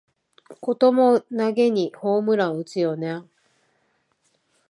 [0.61, 3.25] こともなげにホームラン打つよなあ